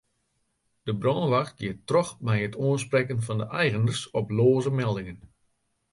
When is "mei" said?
2.25-2.39